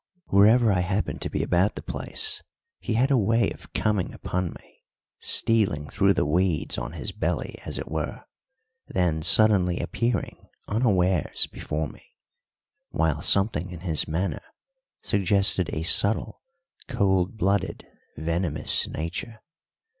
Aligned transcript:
Wherever 0.29 0.71
I 0.73 0.79
happened 0.79 1.21
to 1.21 1.29
be 1.29 1.43
about 1.43 1.75
the 1.75 1.83
place 1.83 2.41
he 2.79 2.95
had 2.95 3.11
a 3.11 3.17
way 3.19 3.51
of 3.51 3.71
coming 3.73 4.15
upon 4.15 4.49
me, 4.53 4.81
stealing 5.19 5.87
through 5.91 6.15
the 6.15 6.25
weeds 6.25 6.75
on 6.79 6.93
his 6.93 7.11
belly 7.11 7.59
as 7.67 7.77
it 7.77 7.87
were, 7.87 8.25
then 8.87 9.21
suddenly 9.21 9.79
appearing 9.79 10.47
unawares 10.67 11.45
before 11.45 11.87
me; 11.87 12.01
while 12.89 13.21
something 13.21 13.69
in 13.69 13.81
his 13.81 14.07
manner 14.07 14.41
suggested 15.03 15.69
a 15.71 15.83
subtle, 15.83 16.41
cold 16.87 17.37
blooded, 17.37 17.85
venomous 18.17 18.87
nature. 18.87 19.43